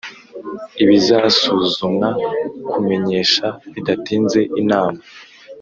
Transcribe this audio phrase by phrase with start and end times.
[0.83, 2.07] ibizasuzumwa
[2.71, 4.99] kumenyesha bidatinze Inama